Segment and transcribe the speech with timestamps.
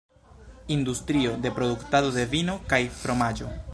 [0.69, 3.53] Industrio de produktado de vino kaj fromaĝo.